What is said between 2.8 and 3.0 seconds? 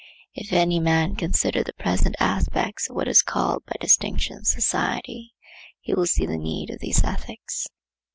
of